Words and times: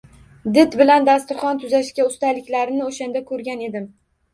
Did 0.55 0.77
bilan 0.79 1.05
dasturxon 1.11 1.63
tuzashga 1.67 2.09
ustaliklarini 2.11 2.87
o’shanda 2.91 3.27
ko’rgan 3.33 3.69
edim. 3.73 3.93